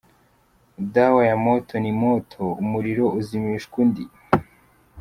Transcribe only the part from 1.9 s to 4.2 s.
moto: umuriro uzimishwa undi.